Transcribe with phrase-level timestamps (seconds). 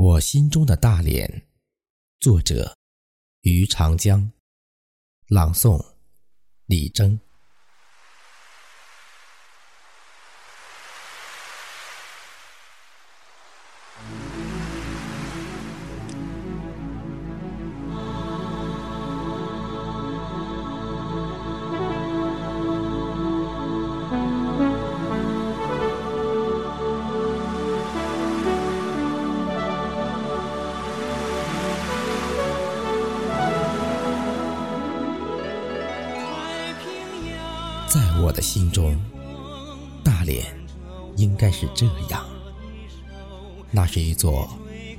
[0.00, 1.42] 我心中的大连，
[2.20, 2.72] 作者：
[3.40, 4.30] 于长江，
[5.26, 5.84] 朗诵：
[6.66, 7.18] 李征。
[37.98, 38.96] 在我的心中，
[40.04, 40.40] 大连
[41.16, 42.24] 应该是这样。
[43.72, 44.48] 那是一座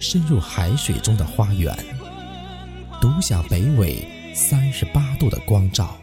[0.02, 1.74] 深入海水中的花园，
[3.00, 5.96] 独享北纬三十八度的光照。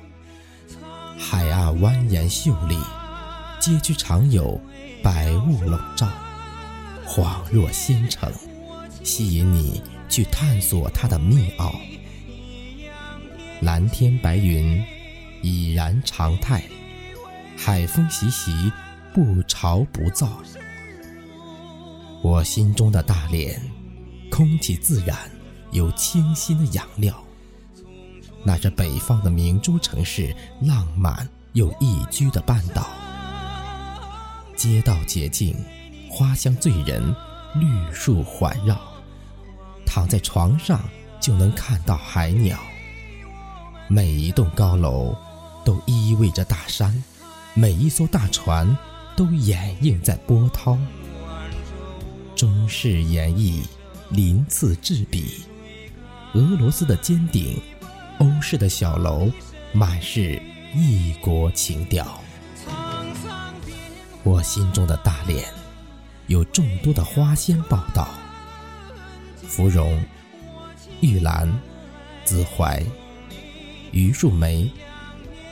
[1.18, 2.78] 海岸蜿蜒秀丽，
[3.60, 4.58] 街区常有
[5.02, 6.08] 白雾笼罩，
[7.06, 8.32] 恍若仙城，
[9.04, 11.78] 吸引你去探索它的秘奥。
[13.60, 14.82] 蓝天白云
[15.42, 16.62] 已然常态。
[17.56, 18.70] 海风习习，
[19.12, 20.28] 不潮不燥。
[22.22, 23.60] 我心中的大连，
[24.30, 25.16] 空气自然，
[25.70, 27.14] 有清新的养料。
[28.44, 32.86] 那是北方的明珠城市，浪漫又宜居的半岛。
[34.56, 35.56] 街道洁净，
[36.10, 37.02] 花香醉人，
[37.54, 38.78] 绿树环绕。
[39.84, 40.80] 躺在床上
[41.20, 42.58] 就能看到海鸟。
[43.88, 45.16] 每一栋高楼
[45.64, 47.02] 都依偎着大山。
[47.58, 48.76] 每一艘大船
[49.16, 50.76] 都掩映在波涛，
[52.34, 53.64] 中式演绎，
[54.10, 55.40] 鳞次栉比。
[56.34, 57.58] 俄罗斯的尖顶，
[58.18, 59.30] 欧式的小楼，
[59.72, 60.38] 满是
[60.74, 62.20] 异国情调。
[64.22, 65.42] 我心中的大连，
[66.26, 68.06] 有众多的花仙报道：
[69.48, 69.98] 芙蓉、
[71.00, 71.50] 玉兰、
[72.22, 72.84] 紫槐、
[73.92, 74.70] 榆树梅、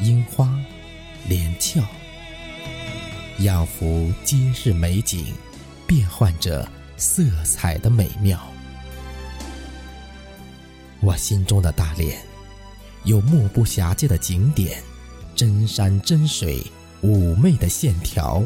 [0.01, 0.55] 樱花。
[1.27, 1.81] 连翘，
[3.39, 5.33] 样幅皆是美景，
[5.87, 8.39] 变换着色彩的美妙。
[11.01, 12.21] 我心中的大连，
[13.05, 14.83] 有目不暇接的景点，
[15.35, 16.63] 真山真水，
[17.03, 18.45] 妩媚的线条，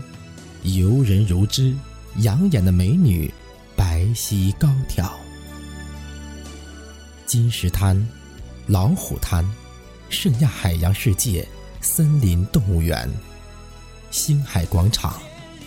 [0.62, 1.74] 游人如织，
[2.18, 3.32] 养眼的美女，
[3.76, 5.12] 白皙高挑。
[7.26, 8.08] 金石滩、
[8.68, 9.44] 老虎滩、
[10.08, 11.46] 圣亚海洋世界。
[11.80, 13.08] 森林动物园、
[14.10, 15.14] 星海广场、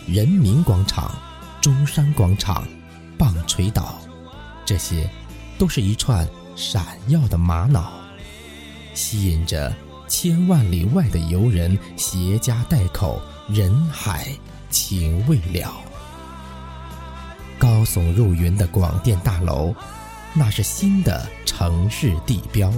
[0.08, 1.12] 人民广场、
[1.62, 2.68] 中山广场、
[3.18, 4.00] 棒槌岛，
[4.66, 5.10] 这些
[5.58, 7.92] 都是一串闪耀的玛瑙，
[8.94, 9.74] 吸引着
[10.08, 14.28] 千万里外的游人携家带口，人海
[14.70, 15.74] 情未了。
[17.58, 19.74] 高耸入云的广电大楼，
[20.34, 22.74] 那是新的城市地标，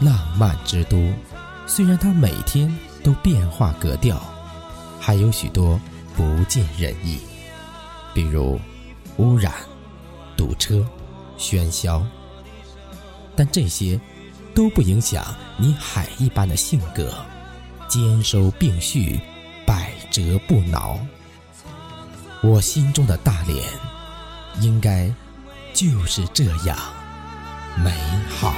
[0.00, 0.96] 浪漫之都。
[1.70, 2.68] 虽然它每天
[3.04, 4.20] 都变化格调，
[4.98, 5.80] 还有许多
[6.16, 7.20] 不尽人意，
[8.12, 8.60] 比如
[9.18, 9.54] 污染、
[10.36, 10.84] 堵车、
[11.38, 12.04] 喧嚣，
[13.36, 14.00] 但这些
[14.52, 15.24] 都不影响
[15.56, 17.14] 你海一般的性格，
[17.86, 19.20] 兼收并蓄，
[19.64, 20.98] 百折不挠。
[22.42, 23.64] 我心中的大连，
[24.60, 25.08] 应该
[25.72, 26.76] 就是这样
[27.76, 27.92] 美
[28.28, 28.52] 好。